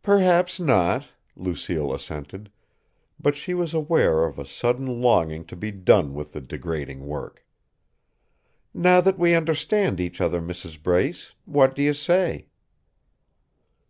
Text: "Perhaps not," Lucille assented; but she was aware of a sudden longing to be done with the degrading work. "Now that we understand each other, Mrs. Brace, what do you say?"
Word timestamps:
"Perhaps 0.00 0.58
not," 0.58 1.08
Lucille 1.36 1.92
assented; 1.92 2.50
but 3.20 3.36
she 3.36 3.52
was 3.52 3.74
aware 3.74 4.24
of 4.24 4.38
a 4.38 4.46
sudden 4.46 5.02
longing 5.02 5.44
to 5.44 5.54
be 5.54 5.70
done 5.70 6.14
with 6.14 6.32
the 6.32 6.40
degrading 6.40 7.06
work. 7.06 7.44
"Now 8.72 9.02
that 9.02 9.18
we 9.18 9.34
understand 9.34 10.00
each 10.00 10.22
other, 10.22 10.40
Mrs. 10.40 10.82
Brace, 10.82 11.34
what 11.44 11.74
do 11.74 11.82
you 11.82 11.92
say?" 11.92 12.46